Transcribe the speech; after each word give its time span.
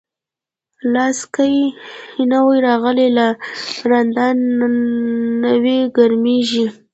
لاسا 0.93 1.25
قی 1.35 1.55
نوی 2.31 2.57
راغلی، 2.67 3.07
لا 3.17 3.27
رندان 3.89 4.37
نوی 5.43 5.79
ګرمیږی 5.97 6.65